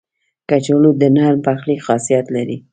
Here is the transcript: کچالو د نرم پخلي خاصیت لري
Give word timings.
کچالو 0.49 0.91
د 1.01 1.03
نرم 1.15 1.39
پخلي 1.47 1.75
خاصیت 1.85 2.25
لري 2.35 2.57